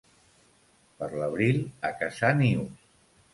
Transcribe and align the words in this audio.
Per 1.01 1.09
l'abril, 1.23 1.61
a 1.91 1.93
caçar 2.01 2.33
nius. 2.41 2.91